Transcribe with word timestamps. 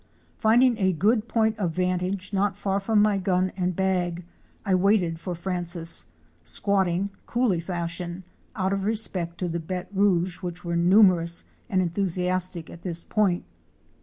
Finding 0.35 0.79
a 0.79 0.93
good 0.93 1.27
point 1.27 1.59
of 1.59 1.75
vantage 1.75 2.33
not 2.33 2.57
far 2.57 2.79
from 2.79 3.03
my 3.03 3.19
gun 3.19 3.51
and 3.55 3.75
bag, 3.75 4.25
I 4.65 4.73
waited 4.73 5.19
for 5.19 5.35
Francis, 5.35 6.07
squatting 6.41 7.11
—coolie 7.27 7.61
fashion 7.61 8.23
—out 8.55 8.73
of 8.73 8.83
respect 8.85 9.37
to 9.37 9.47
the 9.47 9.59
béte 9.59 9.89
rouge 9.93 10.37
which 10.41 10.65
were 10.65 10.75
numerous 10.75 11.45
and 11.69 11.83
en 11.83 11.91
thusiastic 11.91 12.67
at 12.71 12.81
this 12.81 13.03
point! 13.03 13.43